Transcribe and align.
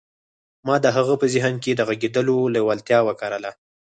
ما 0.67 0.75
د 0.85 0.87
هغه 0.97 1.13
په 1.21 1.25
ذهن 1.33 1.55
کې 1.63 1.71
د 1.75 1.81
غږېدلو 1.87 2.37
لېوالتیا 2.53 2.99
وکرله 3.07 3.51